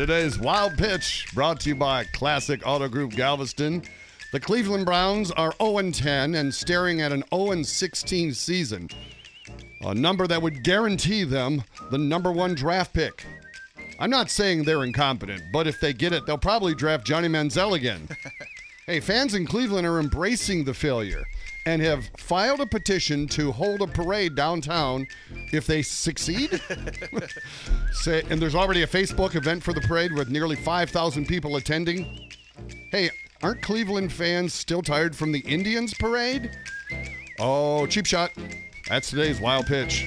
Today's 0.00 0.38
Wild 0.38 0.78
Pitch 0.78 1.26
brought 1.34 1.60
to 1.60 1.68
you 1.68 1.74
by 1.74 2.04
Classic 2.04 2.62
Auto 2.64 2.88
Group 2.88 3.10
Galveston. 3.10 3.82
The 4.32 4.40
Cleveland 4.40 4.86
Browns 4.86 5.30
are 5.32 5.52
0 5.60 5.90
10 5.90 6.36
and 6.36 6.54
staring 6.54 7.02
at 7.02 7.12
an 7.12 7.22
0 7.30 7.62
16 7.62 8.32
season, 8.32 8.88
a 9.82 9.94
number 9.94 10.26
that 10.26 10.40
would 10.40 10.64
guarantee 10.64 11.24
them 11.24 11.62
the 11.90 11.98
number 11.98 12.32
one 12.32 12.54
draft 12.54 12.94
pick. 12.94 13.26
I'm 13.98 14.08
not 14.08 14.30
saying 14.30 14.64
they're 14.64 14.84
incompetent, 14.84 15.42
but 15.52 15.66
if 15.66 15.78
they 15.80 15.92
get 15.92 16.14
it, 16.14 16.24
they'll 16.24 16.38
probably 16.38 16.74
draft 16.74 17.06
Johnny 17.06 17.28
Manziel 17.28 17.76
again. 17.76 18.08
hey, 18.90 18.98
fans 18.98 19.34
in 19.34 19.46
Cleveland 19.46 19.86
are 19.86 20.00
embracing 20.00 20.64
the 20.64 20.74
failure 20.74 21.24
and 21.64 21.80
have 21.80 22.10
filed 22.16 22.60
a 22.60 22.66
petition 22.66 23.28
to 23.28 23.52
hold 23.52 23.82
a 23.82 23.86
parade 23.86 24.34
downtown 24.34 25.06
if 25.52 25.64
they 25.64 25.80
succeed. 25.80 26.60
Say, 27.92 28.24
and 28.28 28.42
there's 28.42 28.56
already 28.56 28.82
a 28.82 28.88
Facebook 28.88 29.36
event 29.36 29.62
for 29.62 29.72
the 29.72 29.80
parade 29.80 30.12
with 30.12 30.28
nearly 30.28 30.56
5,000 30.56 31.26
people 31.26 31.54
attending. 31.54 32.32
Hey, 32.90 33.10
aren't 33.44 33.62
Cleveland 33.62 34.12
fans 34.12 34.54
still 34.54 34.82
tired 34.82 35.14
from 35.14 35.30
the 35.30 35.40
Indians 35.40 35.94
parade? 35.94 36.50
Oh, 37.38 37.86
cheap 37.86 38.06
shot. 38.06 38.32
That's 38.88 39.10
today's 39.10 39.40
wild 39.40 39.66
pitch. 39.66 40.04